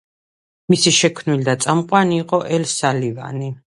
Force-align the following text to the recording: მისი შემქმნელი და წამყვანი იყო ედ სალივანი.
მისი 0.73 0.93
შემქმნელი 0.99 1.45
და 1.49 1.55
წამყვანი 1.65 2.19
იყო 2.23 2.41
ედ 2.59 2.67
სალივანი. 2.73 3.53